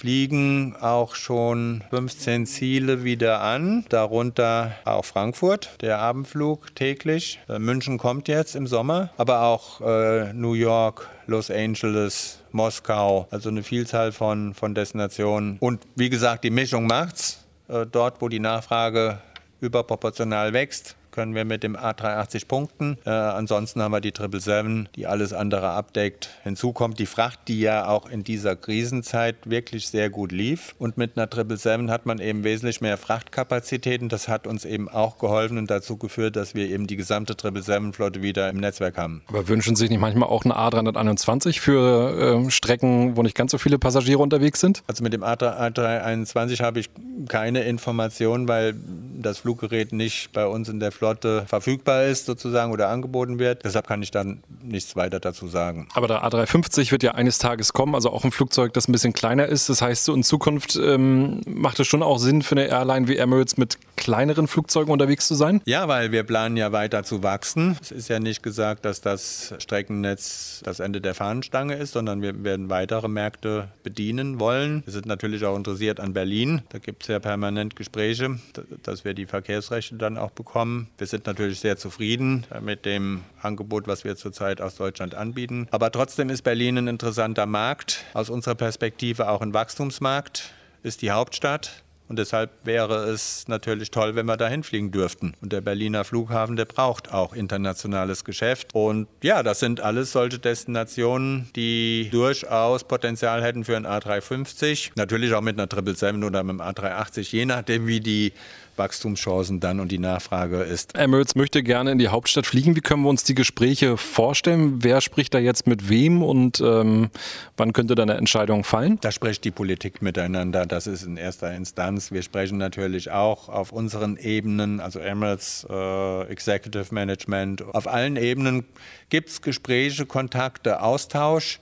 fliegen 0.00 0.76
auch 0.80 1.14
schon 1.14 1.84
15 1.90 2.46
Ziele 2.46 3.04
wieder 3.04 3.42
an, 3.42 3.84
darunter 3.90 4.72
auch 4.86 5.04
Frankfurt, 5.04 5.76
der 5.82 5.98
Abendflug 5.98 6.74
täglich. 6.74 7.38
Äh, 7.50 7.58
München 7.58 7.98
kommt 7.98 8.26
jetzt 8.26 8.56
im 8.56 8.66
Sommer, 8.66 9.10
aber 9.18 9.42
auch 9.42 9.82
äh, 9.82 10.32
New 10.32 10.54
York, 10.54 11.06
Los 11.26 11.50
Angeles, 11.50 12.40
Moskau, 12.50 13.28
also 13.30 13.50
eine 13.50 13.62
Vielzahl 13.62 14.12
von, 14.12 14.54
von 14.54 14.74
Destinationen. 14.74 15.58
Und 15.60 15.82
wie 15.96 16.08
gesagt, 16.08 16.44
die 16.44 16.50
Mischung 16.50 16.86
macht's. 16.86 17.44
Äh, 17.68 17.86
dort, 17.86 18.20
wo 18.20 18.28
die 18.28 18.40
Nachfrage 18.40 19.18
überproportional 19.60 20.52
wächst, 20.52 20.96
können 21.10 21.34
wir 21.34 21.44
mit 21.44 21.62
dem 21.62 21.76
A380 21.76 22.46
punkten. 22.46 22.98
Äh, 23.04 23.10
ansonsten 23.10 23.82
haben 23.82 23.92
wir 23.92 24.00
die 24.00 24.12
777, 24.16 24.92
die 24.94 25.06
alles 25.06 25.32
andere 25.32 25.70
abdeckt. 25.70 26.30
Hinzu 26.42 26.72
kommt 26.72 26.98
die 26.98 27.06
Fracht, 27.06 27.40
die 27.48 27.60
ja 27.60 27.88
auch 27.88 28.08
in 28.08 28.24
dieser 28.24 28.56
Krisenzeit 28.56 29.36
wirklich 29.44 29.88
sehr 29.88 30.10
gut 30.10 30.32
lief. 30.32 30.74
Und 30.78 30.96
mit 30.96 31.16
einer 31.16 31.26
777 31.26 31.90
hat 31.90 32.06
man 32.06 32.18
eben 32.20 32.44
wesentlich 32.44 32.80
mehr 32.80 32.96
Frachtkapazitäten. 32.96 34.08
Das 34.08 34.28
hat 34.28 34.46
uns 34.46 34.64
eben 34.64 34.88
auch 34.88 35.18
geholfen 35.18 35.58
und 35.58 35.70
dazu 35.70 35.96
geführt, 35.96 36.36
dass 36.36 36.54
wir 36.54 36.68
eben 36.68 36.86
die 36.86 36.96
gesamte 36.96 37.34
777-Flotte 37.34 38.22
wieder 38.22 38.48
im 38.48 38.58
Netzwerk 38.58 38.96
haben. 38.96 39.22
Aber 39.28 39.48
wünschen 39.48 39.76
Sie 39.76 39.80
sich 39.80 39.90
nicht 39.90 40.00
manchmal 40.00 40.28
auch 40.28 40.44
eine 40.44 40.54
A321 40.54 41.60
für 41.60 42.44
äh, 42.46 42.50
Strecken, 42.50 43.16
wo 43.16 43.22
nicht 43.22 43.36
ganz 43.36 43.50
so 43.50 43.58
viele 43.58 43.78
Passagiere 43.78 44.18
unterwegs 44.18 44.60
sind? 44.60 44.82
Also 44.86 45.02
mit 45.02 45.12
dem 45.12 45.22
A321 45.22 46.62
habe 46.62 46.80
ich 46.80 46.90
keine 47.28 47.62
Informationen, 47.62 48.48
weil 48.48 48.74
das 49.22 49.38
Fluggerät 49.38 49.92
nicht 49.92 50.32
bei 50.32 50.46
uns 50.46 50.68
in 50.68 50.80
der 50.80 50.92
Flotte 50.92 51.44
verfügbar 51.46 52.04
ist 52.04 52.26
sozusagen 52.26 52.72
oder 52.72 52.88
angeboten 52.88 53.38
wird. 53.38 53.64
Deshalb 53.64 53.86
kann 53.86 54.02
ich 54.02 54.10
dann 54.10 54.42
nichts 54.70 54.96
weiter 54.96 55.20
dazu 55.20 55.48
sagen. 55.48 55.88
Aber 55.94 56.08
der 56.08 56.24
A350 56.24 56.90
wird 56.90 57.02
ja 57.02 57.12
eines 57.12 57.38
Tages 57.38 57.72
kommen, 57.72 57.94
also 57.94 58.10
auch 58.10 58.24
ein 58.24 58.32
Flugzeug, 58.32 58.72
das 58.72 58.88
ein 58.88 58.92
bisschen 58.92 59.12
kleiner 59.12 59.46
ist. 59.46 59.68
Das 59.68 59.82
heißt, 59.82 60.04
so 60.04 60.14
in 60.14 60.22
Zukunft 60.22 60.76
ähm, 60.76 61.40
macht 61.46 61.80
es 61.80 61.86
schon 61.86 62.02
auch 62.02 62.18
Sinn 62.18 62.42
für 62.42 62.56
eine 62.56 62.66
Airline 62.66 63.08
wie 63.08 63.16
Emirates 63.16 63.56
mit 63.56 63.78
kleineren 63.96 64.48
Flugzeugen 64.48 64.92
unterwegs 64.92 65.26
zu 65.26 65.34
sein? 65.34 65.60
Ja, 65.66 65.88
weil 65.88 66.12
wir 66.12 66.22
planen 66.22 66.56
ja 66.56 66.72
weiter 66.72 67.04
zu 67.04 67.22
wachsen. 67.22 67.76
Es 67.80 67.90
ist 67.90 68.08
ja 68.08 68.18
nicht 68.18 68.42
gesagt, 68.42 68.84
dass 68.84 69.00
das 69.00 69.54
Streckennetz 69.58 70.62
das 70.64 70.80
Ende 70.80 71.00
der 71.00 71.14
Fahnenstange 71.14 71.74
ist, 71.74 71.92
sondern 71.92 72.22
wir 72.22 72.42
werden 72.42 72.70
weitere 72.70 73.08
Märkte 73.08 73.68
bedienen 73.82 74.40
wollen. 74.40 74.82
Wir 74.84 74.92
sind 74.92 75.06
natürlich 75.06 75.44
auch 75.44 75.56
interessiert 75.56 76.00
an 76.00 76.12
Berlin. 76.12 76.62
Da 76.70 76.78
gibt 76.78 77.02
es 77.02 77.08
ja 77.08 77.18
permanent 77.18 77.76
Gespräche, 77.76 78.38
dass 78.82 79.04
wir 79.04 79.14
die 79.14 79.26
Verkehrsrechte 79.26 79.96
dann 79.96 80.16
auch 80.16 80.30
bekommen. 80.30 80.88
Wir 80.98 81.06
sind 81.06 81.26
natürlich 81.26 81.60
sehr 81.60 81.76
zufrieden 81.76 82.46
mit 82.60 82.84
dem 82.84 83.22
Angebot, 83.42 83.86
was 83.86 84.04
wir 84.04 84.16
zurzeit 84.16 84.59
aus 84.60 84.76
Deutschland 84.76 85.14
anbieten. 85.14 85.68
Aber 85.70 85.90
trotzdem 85.90 86.30
ist 86.30 86.42
Berlin 86.42 86.78
ein 86.78 86.88
interessanter 86.88 87.46
Markt. 87.46 88.04
Aus 88.14 88.30
unserer 88.30 88.54
Perspektive 88.54 89.28
auch 89.28 89.40
ein 89.40 89.54
Wachstumsmarkt. 89.54 90.52
Ist 90.82 91.02
die 91.02 91.10
Hauptstadt. 91.10 91.82
Und 92.10 92.18
deshalb 92.18 92.50
wäre 92.64 93.08
es 93.08 93.46
natürlich 93.46 93.92
toll, 93.92 94.16
wenn 94.16 94.26
wir 94.26 94.36
dahin 94.36 94.64
fliegen 94.64 94.90
dürften. 94.90 95.34
Und 95.40 95.52
der 95.52 95.60
Berliner 95.60 96.02
Flughafen, 96.02 96.56
der 96.56 96.64
braucht 96.64 97.12
auch 97.12 97.34
internationales 97.34 98.24
Geschäft. 98.24 98.70
Und 98.72 99.06
ja, 99.22 99.44
das 99.44 99.60
sind 99.60 99.80
alles 99.80 100.10
solche 100.10 100.40
Destinationen, 100.40 101.48
die 101.54 102.08
durchaus 102.10 102.82
Potenzial 102.82 103.44
hätten 103.44 103.64
für 103.64 103.76
ein 103.76 103.86
A350. 103.86 104.90
Natürlich 104.96 105.32
auch 105.34 105.40
mit 105.40 105.56
einer 105.56 105.68
777 105.68 106.24
oder 106.24 106.42
mit 106.42 106.60
einem 106.60 106.74
A380, 106.74 107.30
je 107.30 107.46
nachdem, 107.46 107.86
wie 107.86 108.00
die 108.00 108.32
Wachstumschancen 108.80 109.60
dann 109.60 109.78
und 109.78 109.92
die 109.92 109.98
Nachfrage 109.98 110.62
ist. 110.62 110.96
Emirates 110.96 111.34
möchte 111.34 111.62
gerne 111.62 111.92
in 111.92 111.98
die 111.98 112.08
Hauptstadt 112.08 112.46
fliegen. 112.46 112.74
Wie 112.76 112.80
können 112.80 113.02
wir 113.02 113.10
uns 113.10 113.24
die 113.24 113.34
Gespräche 113.34 113.96
vorstellen? 113.98 114.82
Wer 114.82 115.02
spricht 115.02 115.34
da 115.34 115.38
jetzt 115.38 115.66
mit 115.66 115.90
wem 115.90 116.22
und 116.22 116.60
ähm, 116.60 117.10
wann 117.58 117.72
könnte 117.74 117.94
da 117.94 118.02
eine 118.02 118.14
Entscheidung 118.14 118.64
fallen? 118.64 118.98
Da 119.02 119.12
spricht 119.12 119.44
die 119.44 119.50
Politik 119.50 120.00
miteinander. 120.00 120.64
Das 120.64 120.86
ist 120.86 121.02
in 121.02 121.18
erster 121.18 121.54
Instanz. 121.54 121.99
Wir 122.10 122.22
sprechen 122.22 122.58
natürlich 122.58 123.10
auch 123.10 123.48
auf 123.48 123.72
unseren 123.72 124.16
Ebenen, 124.16 124.80
also 124.80 124.98
Emirates, 124.98 125.66
äh, 125.68 126.22
Executive 126.28 126.94
Management. 126.94 127.62
Auf 127.74 127.86
allen 127.86 128.16
Ebenen 128.16 128.64
gibt 129.10 129.28
es 129.28 129.42
Gespräche, 129.42 130.06
Kontakte, 130.06 130.82
Austausch. 130.82 131.60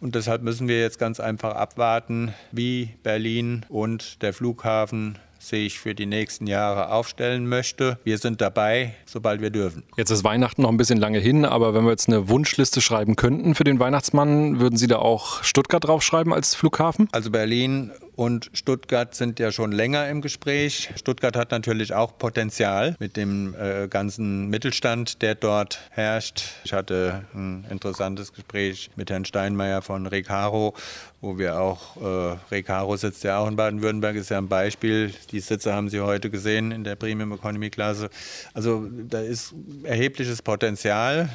Und 0.00 0.14
deshalb 0.14 0.42
müssen 0.42 0.68
wir 0.68 0.80
jetzt 0.80 0.98
ganz 0.98 1.20
einfach 1.20 1.54
abwarten, 1.54 2.34
wie 2.52 2.90
Berlin 3.02 3.64
und 3.68 4.22
der 4.22 4.32
Flughafen 4.32 5.18
sich 5.38 5.78
für 5.78 5.94
die 5.94 6.06
nächsten 6.06 6.46
Jahre 6.46 6.92
aufstellen 6.92 7.48
möchte. 7.48 7.98
Wir 8.04 8.18
sind 8.18 8.40
dabei, 8.40 8.94
sobald 9.06 9.40
wir 9.40 9.50
dürfen. 9.50 9.84
Jetzt 9.96 10.10
ist 10.10 10.24
Weihnachten 10.24 10.62
noch 10.62 10.70
ein 10.70 10.76
bisschen 10.76 10.98
lange 10.98 11.18
hin, 11.18 11.44
aber 11.44 11.74
wenn 11.74 11.84
wir 11.84 11.90
jetzt 11.90 12.08
eine 12.08 12.28
Wunschliste 12.28 12.80
schreiben 12.80 13.16
könnten 13.16 13.54
für 13.54 13.64
den 13.64 13.78
Weihnachtsmann, 13.78 14.60
würden 14.60 14.76
Sie 14.76 14.86
da 14.86 14.96
auch 14.96 15.42
Stuttgart 15.44 15.84
draufschreiben 15.84 16.32
als 16.32 16.54
Flughafen? 16.54 17.08
Also 17.12 17.30
Berlin 17.30 17.92
und 18.16 18.50
Stuttgart 18.54 19.14
sind 19.14 19.38
ja 19.38 19.52
schon 19.52 19.72
länger 19.72 20.08
im 20.08 20.22
Gespräch. 20.22 20.90
Stuttgart 20.96 21.36
hat 21.36 21.50
natürlich 21.50 21.92
auch 21.92 22.16
Potenzial 22.16 22.96
mit 22.98 23.16
dem 23.16 23.54
äh, 23.54 23.88
ganzen 23.88 24.48
Mittelstand, 24.48 25.20
der 25.20 25.34
dort 25.34 25.80
herrscht. 25.90 26.42
Ich 26.64 26.72
hatte 26.72 27.24
ein 27.34 27.66
interessantes 27.70 28.32
Gespräch 28.32 28.90
mit 28.96 29.10
Herrn 29.10 29.26
Steinmeier 29.26 29.82
von 29.82 30.06
Recaro, 30.06 30.74
wo 31.20 31.36
wir 31.36 31.60
auch, 31.60 31.96
äh, 31.96 32.36
Recaro 32.50 32.96
sitzt 32.96 33.22
ja 33.22 33.38
auch 33.38 33.48
in 33.48 33.56
Baden-Württemberg, 33.56 34.16
ist 34.16 34.30
ja 34.30 34.38
ein 34.38 34.48
Beispiel. 34.48 35.12
Die 35.30 35.40
Sitze 35.40 35.74
haben 35.74 35.90
Sie 35.90 36.00
heute 36.00 36.30
gesehen 36.30 36.72
in 36.72 36.84
der 36.84 36.96
Premium 36.96 37.32
Economy 37.32 37.68
Klasse. 37.68 38.08
Also 38.54 38.88
da 38.90 39.20
ist 39.20 39.54
erhebliches 39.82 40.40
Potenzial. 40.40 41.28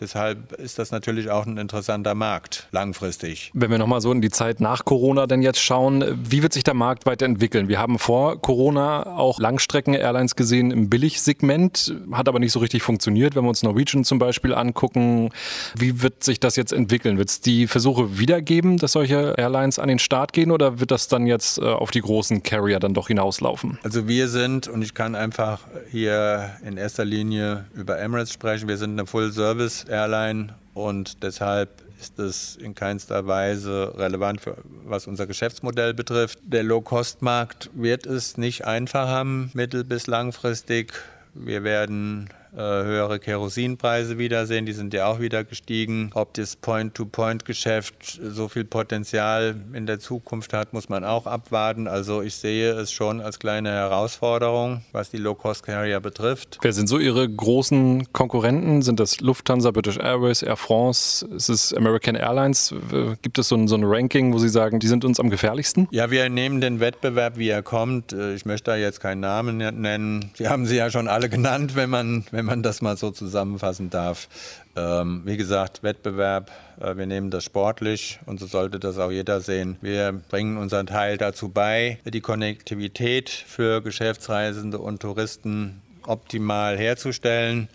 Deshalb 0.00 0.52
ist 0.52 0.78
das 0.78 0.90
natürlich 0.90 1.30
auch 1.30 1.46
ein 1.46 1.56
interessanter 1.58 2.14
Markt 2.14 2.68
langfristig. 2.70 3.50
Wenn 3.54 3.70
wir 3.70 3.78
nochmal 3.78 4.00
so 4.00 4.12
in 4.12 4.20
die 4.20 4.30
Zeit 4.30 4.60
nach 4.60 4.84
Corona 4.84 5.26
denn 5.26 5.42
jetzt 5.42 5.60
schauen, 5.60 6.04
wie 6.28 6.42
wird 6.42 6.52
sich 6.52 6.64
der 6.64 6.74
Markt 6.74 7.06
weiterentwickeln? 7.06 7.68
Wir 7.68 7.78
haben 7.78 7.98
vor 7.98 8.40
Corona 8.40 9.06
auch 9.16 9.38
Langstrecken-Airlines 9.38 10.36
gesehen 10.36 10.70
im 10.70 10.88
Billigsegment, 10.88 11.94
hat 12.12 12.28
aber 12.28 12.38
nicht 12.38 12.52
so 12.52 12.60
richtig 12.60 12.82
funktioniert. 12.82 13.34
Wenn 13.34 13.44
wir 13.44 13.48
uns 13.48 13.62
Norwegian 13.62 14.04
zum 14.04 14.18
Beispiel 14.18 14.54
angucken, 14.54 15.30
wie 15.74 16.02
wird 16.02 16.24
sich 16.24 16.40
das 16.40 16.56
jetzt 16.56 16.72
entwickeln? 16.72 17.18
Wird 17.18 17.28
es 17.28 17.40
die 17.40 17.66
Versuche 17.66 18.18
wiedergeben, 18.18 18.78
dass 18.78 18.92
solche 18.92 19.34
Airlines 19.36 19.78
an 19.78 19.88
den 19.88 19.98
Start 19.98 20.32
gehen 20.32 20.50
oder 20.50 20.80
wird 20.80 20.90
das 20.90 21.08
dann 21.08 21.26
jetzt 21.26 21.58
äh, 21.58 21.64
auf 21.64 21.90
die 21.90 22.00
großen 22.00 22.42
Carrier 22.42 22.78
dann 22.78 22.94
doch 22.94 23.08
hinauslaufen? 23.08 23.78
Also 23.82 24.08
wir 24.08 24.28
sind, 24.28 24.68
und 24.68 24.82
ich 24.82 24.94
kann 24.94 25.14
einfach 25.14 25.60
hier 25.90 26.50
in 26.64 26.76
erster 26.76 27.04
Linie 27.04 27.64
über 27.74 27.98
Emirates 27.98 28.32
sprechen, 28.32 28.68
wir 28.68 28.76
sind 28.76 28.92
eine 28.92 29.06
Full-Service-Airline 29.88 30.54
und 30.74 31.22
deshalb 31.22 31.82
ist 32.00 32.18
es 32.18 32.56
in 32.56 32.74
keinster 32.74 33.26
Weise 33.26 33.92
relevant, 33.96 34.40
für, 34.40 34.56
was 34.84 35.06
unser 35.06 35.26
Geschäftsmodell 35.26 35.94
betrifft. 35.94 36.38
Der 36.44 36.62
Low-Cost-Markt 36.62 37.70
wird 37.74 38.06
es 38.06 38.36
nicht 38.36 38.64
einfach 38.64 39.08
haben, 39.08 39.50
mittel- 39.54 39.84
bis 39.84 40.06
langfristig. 40.06 40.92
Wir 41.34 41.64
werden 41.64 42.28
höhere 42.52 43.18
Kerosinpreise 43.18 44.18
wiedersehen. 44.18 44.66
Die 44.66 44.72
sind 44.72 44.94
ja 44.94 45.06
auch 45.06 45.20
wieder 45.20 45.44
gestiegen. 45.44 46.10
Ob 46.14 46.34
das 46.34 46.56
Point-to-Point-Geschäft 46.56 48.20
so 48.22 48.48
viel 48.48 48.64
Potenzial 48.64 49.56
in 49.72 49.86
der 49.86 49.98
Zukunft 49.98 50.52
hat, 50.52 50.72
muss 50.72 50.88
man 50.88 51.04
auch 51.04 51.26
abwarten. 51.26 51.88
Also 51.88 52.22
ich 52.22 52.34
sehe 52.36 52.72
es 52.72 52.92
schon 52.92 53.20
als 53.20 53.38
kleine 53.38 53.70
Herausforderung, 53.70 54.82
was 54.92 55.10
die 55.10 55.18
Low-Cost-Carrier 55.18 56.00
betrifft. 56.00 56.58
Wer 56.62 56.72
sind 56.72 56.88
so 56.88 56.98
Ihre 56.98 57.28
großen 57.28 58.12
Konkurrenten? 58.12 58.82
Sind 58.82 59.00
das 59.00 59.20
Lufthansa, 59.20 59.70
British 59.70 59.98
Airways, 59.98 60.42
Air 60.42 60.56
France? 60.56 61.26
Ist 61.26 61.48
es 61.48 61.74
American 61.74 62.14
Airlines? 62.14 62.74
Gibt 63.22 63.38
es 63.38 63.48
so 63.48 63.56
ein, 63.56 63.68
so 63.68 63.76
ein 63.76 63.84
Ranking, 63.84 64.32
wo 64.32 64.38
Sie 64.38 64.48
sagen, 64.48 64.78
die 64.78 64.88
sind 64.88 65.04
uns 65.04 65.20
am 65.20 65.30
gefährlichsten? 65.30 65.88
Ja, 65.90 66.10
wir 66.10 66.28
nehmen 66.28 66.60
den 66.60 66.80
Wettbewerb, 66.80 67.36
wie 67.36 67.48
er 67.48 67.62
kommt. 67.62 68.12
Äh, 68.12 68.34
ich 68.34 68.44
möchte 68.46 68.70
da 68.70 68.76
jetzt 68.76 69.00
keinen 69.00 69.20
Namen 69.20 69.56
nennen. 69.56 70.30
Sie 70.34 70.48
haben 70.48 70.66
sie 70.66 70.76
ja 70.76 70.90
schon 70.90 71.08
alle 71.08 71.28
genannt, 71.28 71.76
wenn 71.76 71.90
man, 71.90 72.24
wenn 72.30 72.37
man 72.42 72.62
das 72.62 72.82
mal 72.82 72.96
so 72.96 73.10
zusammenfassen 73.10 73.90
darf. 73.90 74.28
Ähm, 74.76 75.22
wie 75.24 75.36
gesagt, 75.36 75.82
Wettbewerb, 75.82 76.50
äh, 76.80 76.96
wir 76.96 77.06
nehmen 77.06 77.30
das 77.30 77.44
sportlich 77.44 78.20
und 78.26 78.40
so 78.40 78.46
sollte 78.46 78.78
das 78.78 78.98
auch 78.98 79.10
jeder 79.10 79.40
sehen. 79.40 79.76
Wir 79.80 80.12
bringen 80.12 80.56
unseren 80.56 80.86
Teil 80.86 81.16
dazu 81.16 81.48
bei, 81.48 81.98
die 82.04 82.20
Konnektivität 82.20 83.30
für 83.30 83.80
Geschäftsreisende 83.82 84.78
und 84.78 85.00
Touristen 85.00 85.82
optimal 86.06 86.78
herzustellen. 86.78 87.68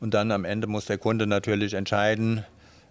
Und 0.00 0.12
dann 0.14 0.30
am 0.30 0.44
Ende 0.44 0.66
muss 0.66 0.84
der 0.84 0.98
Kunde 0.98 1.26
natürlich 1.26 1.74
entscheiden, 1.74 2.44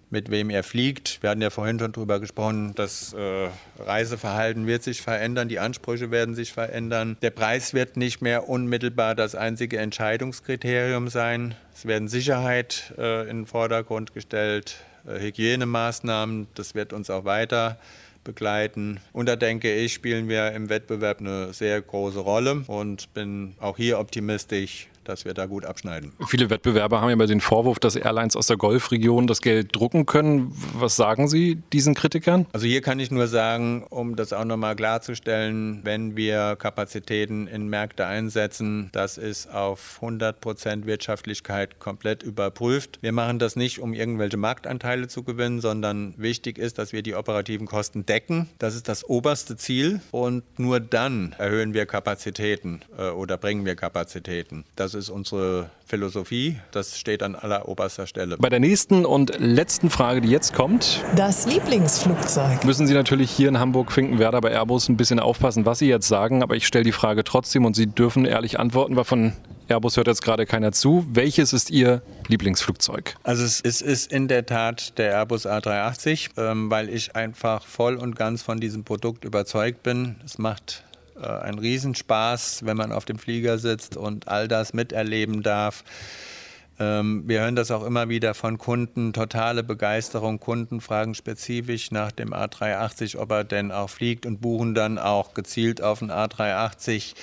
mit 0.10 0.30
wem 0.30 0.50
er 0.50 0.64
fliegt. 0.64 1.22
Wir 1.22 1.30
hatten 1.30 1.42
ja 1.42 1.50
vorhin 1.50 1.80
schon 1.80 1.92
darüber 1.92 2.20
gesprochen, 2.20 2.74
das 2.76 3.14
äh, 3.14 3.50
Reiseverhalten 3.80 4.68
wird 4.68 4.84
sich 4.84 5.02
verändern, 5.02 5.50
die 5.50 5.60
Ansprüche 5.60 6.12
werden 6.12 6.36
sich 6.36 6.54
verändern. 6.54 7.18
Der 7.22 7.32
Preis 7.32 7.74
wird 7.74 7.98
nicht 7.98 8.22
mehr 8.22 8.48
unmittelbar 8.48 9.16
das 9.16 9.36
einzige 9.36 9.78
Entscheidungskriterium 9.78 11.08
sein. 11.08 11.56
Es 11.74 11.86
werden 11.86 12.08
Sicherheit 12.08 12.94
äh, 12.98 13.24
in 13.30 13.40
den 13.40 13.46
Vordergrund 13.46 14.14
gestellt, 14.14 14.78
äh, 15.08 15.20
Hygienemaßnahmen, 15.20 16.48
das 16.56 16.76
wird 16.76 16.94
uns 16.94 17.10
auch 17.10 17.26
weiter 17.26 17.78
begleiten. 18.24 19.00
Und 19.14 19.28
da 19.30 19.38
denke 19.38 19.74
ich, 19.74 19.94
spielen 19.94 20.28
wir 20.28 20.52
im 20.52 20.68
Wettbewerb 20.68 21.20
eine 21.20 21.54
sehr 21.54 21.82
große 21.82 22.20
Rolle 22.20 22.64
und 22.68 23.14
bin 23.14 23.56
auch 23.60 23.78
hier 23.78 24.00
optimistisch, 24.00 24.88
dass 25.08 25.26
wir 25.26 25.34
da 25.34 25.46
gut 25.46 25.66
abschneiden. 25.66 26.12
Viele 26.28 26.50
Wettbewerber 26.50 27.02
haben 27.02 27.08
ja 27.10 27.14
immer 27.14 27.28
den 27.28 27.42
Vorwurf, 27.42 27.80
dass 27.80 27.96
Airlines 27.96 28.36
aus 28.36 28.48
der 28.48 28.58
Golfregion 28.58 29.28
das 29.28 29.42
Geld 29.42 29.76
drucken 29.76 30.06
können. 30.06 30.52
Was 30.74 30.96
sagen 30.96 31.28
Sie 31.28 31.62
diesen 31.74 31.94
Kritikern? 31.94 32.46
Also 32.54 32.66
hier 32.68 32.82
kann 32.82 33.00
ich 33.00 33.12
nur 33.12 33.28
sagen, 33.28 33.86
um 33.90 34.16
das 34.16 34.34
auch 34.34 34.46
nochmal 34.46 34.76
klarzustellen, 34.76 35.82
wenn 35.84 36.16
wir 36.16 36.56
Kapazitäten 36.58 37.48
in 37.48 37.68
Märkte 37.68 38.06
einsetzen, 38.06 38.90
das 38.92 39.18
ist 39.18 39.52
auf 39.52 40.00
100 40.02 40.42
Prozent 40.42 40.86
Wirtschaftlichkeit 40.86 41.80
komplett 41.80 42.24
überprüft. 42.24 43.00
Wir 43.02 43.12
machen 43.12 43.40
das 43.40 43.56
nicht, 43.56 43.80
um 43.80 43.94
irgendwelche 43.94 44.38
Marktanteile 44.38 45.08
zu 45.08 45.24
gewinnen, 45.24 45.62
sondern 45.62 46.14
wichtig 46.18 46.58
ist, 46.58 46.78
dass 46.80 46.94
wir 46.94 47.04
die 47.04 47.16
operativen 47.16 47.68
Kosten 47.68 48.06
decken. 48.06 48.50
Das 48.58 48.76
ist 48.76 48.90
das 48.90 49.08
oberste 49.08 49.56
Ziel 49.56 50.02
und 50.12 50.44
nur 50.60 50.80
dann 50.80 51.36
erhöhen 51.38 51.74
wir 51.74 51.86
Kapazitäten 51.86 52.82
äh, 52.98 53.10
oder 53.10 53.38
bringen 53.38 53.66
wir 53.66 53.76
Kapazitäten. 53.76 54.66
Das 54.76 54.95
ist 54.96 55.10
unsere 55.10 55.70
Philosophie. 55.86 56.60
Das 56.72 56.98
steht 56.98 57.22
an 57.22 57.36
aller 57.36 57.68
oberster 57.68 58.08
Stelle. 58.08 58.38
Bei 58.38 58.50
der 58.50 58.60
nächsten 58.60 59.06
und 59.06 59.40
letzten 59.40 59.90
Frage, 59.90 60.22
die 60.22 60.30
jetzt 60.30 60.54
kommt. 60.54 61.04
Das 61.16 61.46
Lieblingsflugzeug. 61.46 62.64
Müssen 62.66 62.88
Sie 62.88 62.94
natürlich 62.94 63.30
hier 63.32 63.50
in 63.50 63.60
Hamburg-Finkenwerder 63.60 64.42
bei 64.42 64.52
Airbus 64.52 64.90
ein 64.90 64.98
bisschen 64.98 65.20
aufpassen, 65.20 65.66
was 65.66 65.80
Sie 65.80 65.88
jetzt 65.88 66.08
sagen. 66.08 66.42
Aber 66.42 66.56
ich 66.56 66.66
stelle 66.66 66.84
die 66.84 66.92
Frage 66.92 67.24
trotzdem 67.24 67.66
und 67.66 67.76
Sie 67.76 67.88
dürfen 67.88 68.26
ehrlich 68.26 68.60
antworten, 68.60 68.96
weil 68.96 69.04
von 69.04 69.34
Airbus 69.68 69.98
hört 69.98 70.08
jetzt 70.08 70.22
gerade 70.22 70.46
keiner 70.46 70.72
zu. 70.72 71.06
Welches 71.12 71.52
ist 71.52 71.72
Ihr 71.72 72.02
Lieblingsflugzeug? 72.28 73.16
Also 73.24 73.44
es, 73.44 73.62
es 73.62 73.82
ist 73.82 74.12
in 74.12 74.28
der 74.28 74.46
Tat 74.46 74.98
der 74.98 75.14
Airbus 75.14 75.48
A380, 75.48 76.30
ähm, 76.38 76.70
weil 76.70 76.90
ich 76.90 77.16
einfach 77.16 77.66
voll 77.66 77.96
und 77.96 78.16
ganz 78.16 78.44
von 78.44 78.60
diesem 78.60 78.84
Produkt 78.84 79.26
überzeugt 79.26 79.82
bin. 79.82 80.18
Es 80.24 80.38
macht 80.38 80.84
äh, 81.20 81.26
ein 81.26 81.60
Riesenspaß, 81.60 82.66
wenn 82.66 82.78
man 82.78 82.92
auf 82.92 83.06
dem 83.06 83.18
Flieger 83.18 83.58
sitzt 83.58 83.98
und 83.98 84.28
all 84.28 84.48
das 84.48 84.74
miterleben 84.74 85.44
darf. 85.44 85.84
Ähm, 86.78 87.24
wir 87.26 87.40
hören 87.40 87.56
das 87.56 87.72
auch 87.72 87.86
immer 87.86 88.10
wieder 88.10 88.34
von 88.34 88.58
Kunden, 88.58 89.14
totale 89.14 89.64
Begeisterung. 89.64 90.40
Kunden 90.40 90.82
fragen 90.82 91.16
spezifisch 91.16 91.92
nach 91.92 92.12
dem 92.12 92.34
A380, 92.34 93.18
ob 93.18 93.32
er 93.32 93.44
denn 93.46 93.72
auch 93.72 93.90
fliegt 93.90 94.26
und 94.26 94.42
buchen 94.42 94.76
dann 94.76 94.98
auch 94.98 95.34
gezielt 95.34 95.82
auf 95.82 96.00
den 96.00 96.12
A380. 96.12 97.14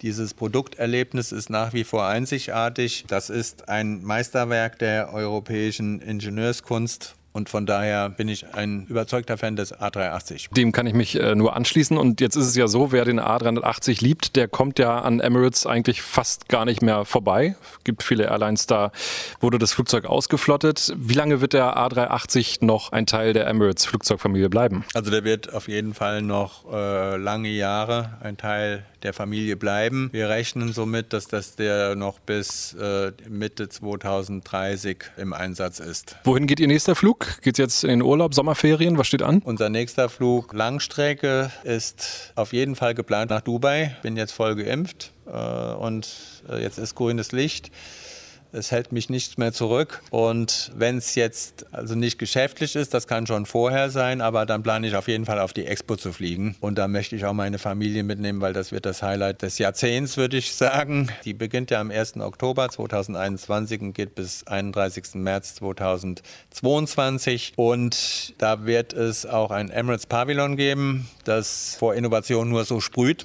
Dieses 0.00 0.34
Produkterlebnis 0.34 1.30
ist 1.30 1.50
nach 1.50 1.74
wie 1.74 1.84
vor 1.84 2.06
einzigartig. 2.06 3.04
Das 3.06 3.28
ist 3.28 3.68
ein 3.68 4.02
Meisterwerk 4.02 4.78
der 4.78 5.12
europäischen 5.12 6.00
Ingenieurskunst 6.00 7.14
und 7.32 7.48
von 7.48 7.64
daher 7.66 8.10
bin 8.10 8.28
ich 8.28 8.54
ein 8.54 8.86
überzeugter 8.86 9.38
Fan 9.38 9.56
des 9.56 9.74
A380. 9.74 10.52
Dem 10.54 10.72
kann 10.72 10.86
ich 10.86 10.94
mich 10.94 11.18
äh, 11.18 11.34
nur 11.34 11.56
anschließen. 11.56 11.96
Und 11.96 12.20
jetzt 12.20 12.36
ist 12.36 12.46
es 12.46 12.56
ja 12.56 12.68
so, 12.68 12.92
wer 12.92 13.04
den 13.04 13.20
A380 13.20 14.02
liebt, 14.02 14.36
der 14.36 14.48
kommt 14.48 14.78
ja 14.78 15.00
an 15.00 15.20
Emirates 15.20 15.66
eigentlich 15.66 16.02
fast 16.02 16.48
gar 16.48 16.64
nicht 16.64 16.82
mehr 16.82 17.04
vorbei. 17.04 17.56
Es 17.78 17.84
gibt 17.84 18.02
viele 18.02 18.24
Airlines, 18.24 18.66
da 18.66 18.92
wurde 19.40 19.58
das 19.58 19.72
Flugzeug 19.72 20.04
ausgeflottet. 20.04 20.92
Wie 20.96 21.14
lange 21.14 21.40
wird 21.40 21.54
der 21.54 21.76
A380 21.76 22.64
noch 22.64 22.92
ein 22.92 23.06
Teil 23.06 23.32
der 23.32 23.46
Emirates 23.46 23.86
Flugzeugfamilie 23.86 24.50
bleiben? 24.50 24.84
Also 24.94 25.10
der 25.10 25.24
wird 25.24 25.54
auf 25.54 25.68
jeden 25.68 25.94
Fall 25.94 26.22
noch 26.22 26.70
äh, 26.70 27.16
lange 27.16 27.48
Jahre 27.48 28.18
ein 28.20 28.36
Teil 28.36 28.84
der 29.02 29.12
Familie 29.12 29.56
bleiben. 29.56 30.10
Wir 30.12 30.28
rechnen 30.28 30.72
somit, 30.72 31.12
dass 31.12 31.26
das 31.26 31.56
der 31.56 31.96
noch 31.96 32.18
bis 32.20 32.74
äh, 32.74 33.12
Mitte 33.28 33.68
2030 33.68 34.98
im 35.16 35.32
Einsatz 35.32 35.80
ist. 35.80 36.16
Wohin 36.24 36.46
geht 36.46 36.60
Ihr 36.60 36.68
nächster 36.68 36.94
Flug? 36.94 37.21
Geht 37.42 37.54
es 37.54 37.58
jetzt 37.58 37.84
in 37.84 37.90
den 37.90 38.02
Urlaub, 38.02 38.34
Sommerferien? 38.34 38.98
Was 38.98 39.06
steht 39.06 39.22
an? 39.22 39.42
Unser 39.44 39.68
nächster 39.68 40.08
Flug 40.08 40.52
Langstrecke 40.52 41.50
ist 41.64 42.32
auf 42.36 42.52
jeden 42.52 42.76
Fall 42.76 42.94
geplant 42.94 43.30
nach 43.30 43.40
Dubai. 43.40 43.96
Bin 44.02 44.16
jetzt 44.16 44.32
voll 44.32 44.56
geimpft 44.56 45.12
äh, 45.26 45.30
und 45.30 46.08
äh, 46.48 46.62
jetzt 46.62 46.78
ist 46.78 46.94
grünes 46.94 47.32
Licht. 47.32 47.70
Es 48.54 48.70
hält 48.70 48.92
mich 48.92 49.08
nichts 49.08 49.38
mehr 49.38 49.54
zurück. 49.54 50.02
Und 50.10 50.72
wenn 50.74 50.98
es 50.98 51.14
jetzt 51.14 51.64
also 51.72 51.94
nicht 51.94 52.18
geschäftlich 52.18 52.76
ist, 52.76 52.92
das 52.92 53.06
kann 53.06 53.26
schon 53.26 53.46
vorher 53.46 53.88
sein, 53.88 54.20
aber 54.20 54.44
dann 54.44 54.62
plane 54.62 54.86
ich 54.86 54.94
auf 54.94 55.08
jeden 55.08 55.24
Fall 55.24 55.38
auf 55.38 55.54
die 55.54 55.64
Expo 55.64 55.96
zu 55.96 56.12
fliegen. 56.12 56.54
Und 56.60 56.76
da 56.76 56.86
möchte 56.86 57.16
ich 57.16 57.24
auch 57.24 57.32
meine 57.32 57.58
Familie 57.58 58.02
mitnehmen, 58.02 58.42
weil 58.42 58.52
das 58.52 58.70
wird 58.70 58.84
das 58.84 59.02
Highlight 59.02 59.40
des 59.40 59.56
Jahrzehnts, 59.56 60.18
würde 60.18 60.36
ich 60.36 60.54
sagen. 60.54 61.08
Die 61.24 61.32
beginnt 61.32 61.70
ja 61.70 61.80
am 61.80 61.90
1. 61.90 62.18
Oktober 62.18 62.68
2021 62.68 63.80
und 63.80 63.94
geht 63.94 64.14
bis 64.14 64.46
31. 64.46 65.14
März 65.14 65.54
2022. 65.54 67.54
Und 67.56 68.34
da 68.36 68.66
wird 68.66 68.92
es 68.92 69.24
auch 69.24 69.50
ein 69.50 69.70
Emirates 69.70 70.04
Pavillon 70.04 70.56
geben, 70.56 71.08
das 71.24 71.76
vor 71.78 71.94
Innovation 71.94 72.50
nur 72.50 72.66
so 72.66 72.80
sprüht. 72.80 73.24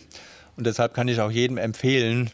Und 0.56 0.66
deshalb 0.66 0.94
kann 0.94 1.10
ich 1.10 1.20
auch 1.20 1.32
jedem 1.32 1.58
empfehlen, 1.58 2.32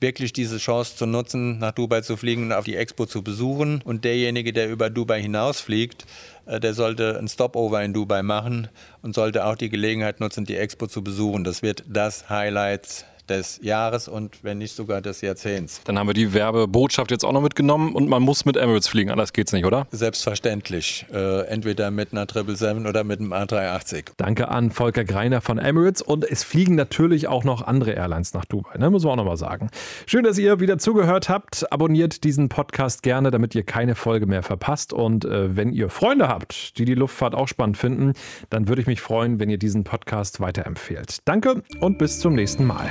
wirklich 0.00 0.32
diese 0.32 0.58
Chance 0.58 0.96
zu 0.96 1.06
nutzen, 1.06 1.58
nach 1.58 1.72
Dubai 1.72 2.00
zu 2.02 2.16
fliegen 2.16 2.44
und 2.44 2.52
auf 2.52 2.64
die 2.64 2.76
Expo 2.76 3.06
zu 3.06 3.22
besuchen. 3.22 3.82
Und 3.84 4.04
derjenige, 4.04 4.52
der 4.52 4.68
über 4.68 4.90
Dubai 4.90 5.20
hinausfliegt, 5.20 6.04
äh, 6.46 6.60
der 6.60 6.74
sollte 6.74 7.18
ein 7.18 7.28
Stopover 7.28 7.82
in 7.82 7.92
Dubai 7.92 8.22
machen 8.22 8.68
und 9.02 9.14
sollte 9.14 9.44
auch 9.44 9.56
die 9.56 9.68
Gelegenheit 9.68 10.20
nutzen, 10.20 10.44
die 10.44 10.56
Expo 10.56 10.86
zu 10.86 11.02
besuchen. 11.02 11.44
Das 11.44 11.62
wird 11.62 11.84
das 11.88 12.28
Highlight 12.28 13.06
des 13.28 13.58
Jahres 13.62 14.08
und 14.08 14.42
wenn 14.42 14.58
nicht 14.58 14.74
sogar 14.74 15.00
des 15.00 15.20
Jahrzehnts. 15.20 15.80
Dann 15.84 15.98
haben 15.98 16.06
wir 16.06 16.14
die 16.14 16.32
Werbebotschaft 16.32 17.10
jetzt 17.10 17.24
auch 17.24 17.32
noch 17.32 17.40
mitgenommen 17.42 17.94
und 17.94 18.08
man 18.08 18.22
muss 18.22 18.44
mit 18.44 18.56
Emirates 18.56 18.88
fliegen, 18.88 19.10
anders 19.10 19.32
geht's 19.32 19.52
nicht, 19.52 19.64
oder? 19.64 19.86
Selbstverständlich. 19.90 21.06
Äh, 21.12 21.46
entweder 21.46 21.90
mit 21.90 22.12
einer 22.12 22.26
777 22.26 22.88
oder 22.88 23.04
mit 23.04 23.20
einem 23.20 23.32
A380. 23.32 24.12
Danke 24.16 24.48
an 24.48 24.70
Volker 24.70 25.04
Greiner 25.04 25.40
von 25.40 25.58
Emirates 25.58 26.02
und 26.02 26.24
es 26.24 26.44
fliegen 26.44 26.74
natürlich 26.74 27.28
auch 27.28 27.44
noch 27.44 27.62
andere 27.62 27.92
Airlines 27.92 28.34
nach 28.34 28.44
Dubai, 28.44 28.78
ne? 28.78 28.90
muss 28.90 29.04
man 29.04 29.12
auch 29.12 29.16
nochmal 29.16 29.36
sagen. 29.36 29.70
Schön, 30.06 30.24
dass 30.24 30.38
ihr 30.38 30.60
wieder 30.60 30.78
zugehört 30.78 31.28
habt. 31.28 31.70
Abonniert 31.72 32.24
diesen 32.24 32.48
Podcast 32.48 33.02
gerne, 33.02 33.30
damit 33.30 33.54
ihr 33.54 33.62
keine 33.62 33.94
Folge 33.94 34.26
mehr 34.26 34.42
verpasst. 34.42 34.92
Und 34.92 35.24
äh, 35.24 35.56
wenn 35.56 35.72
ihr 35.72 35.88
Freunde 35.88 36.28
habt, 36.28 36.78
die 36.78 36.84
die 36.84 36.94
Luftfahrt 36.94 37.34
auch 37.34 37.48
spannend 37.48 37.76
finden, 37.76 38.12
dann 38.50 38.68
würde 38.68 38.80
ich 38.80 38.86
mich 38.86 39.00
freuen, 39.00 39.38
wenn 39.38 39.50
ihr 39.50 39.58
diesen 39.58 39.84
Podcast 39.84 40.40
weiterempfehlt. 40.40 41.18
Danke 41.24 41.62
und 41.80 41.98
bis 41.98 42.20
zum 42.20 42.34
nächsten 42.34 42.64
Mal. 42.64 42.90